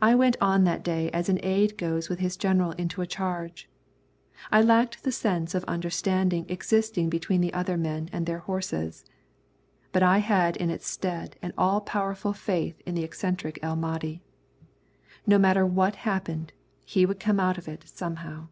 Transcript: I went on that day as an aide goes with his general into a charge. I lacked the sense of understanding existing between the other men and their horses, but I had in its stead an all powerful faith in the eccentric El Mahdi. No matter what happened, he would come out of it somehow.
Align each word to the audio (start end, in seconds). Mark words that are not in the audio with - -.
I 0.00 0.14
went 0.14 0.38
on 0.40 0.64
that 0.64 0.82
day 0.82 1.10
as 1.10 1.28
an 1.28 1.38
aide 1.42 1.76
goes 1.76 2.08
with 2.08 2.18
his 2.18 2.34
general 2.38 2.70
into 2.70 3.02
a 3.02 3.06
charge. 3.06 3.68
I 4.50 4.62
lacked 4.62 5.04
the 5.04 5.12
sense 5.12 5.54
of 5.54 5.64
understanding 5.64 6.46
existing 6.48 7.10
between 7.10 7.42
the 7.42 7.52
other 7.52 7.76
men 7.76 8.08
and 8.10 8.24
their 8.24 8.38
horses, 8.38 9.04
but 9.92 10.02
I 10.02 10.20
had 10.24 10.56
in 10.56 10.70
its 10.70 10.88
stead 10.88 11.36
an 11.42 11.52
all 11.58 11.82
powerful 11.82 12.32
faith 12.32 12.80
in 12.86 12.94
the 12.94 13.04
eccentric 13.04 13.58
El 13.60 13.76
Mahdi. 13.76 14.22
No 15.26 15.36
matter 15.36 15.66
what 15.66 15.96
happened, 16.08 16.54
he 16.86 17.04
would 17.04 17.20
come 17.20 17.38
out 17.38 17.58
of 17.58 17.68
it 17.68 17.86
somehow. 17.86 18.48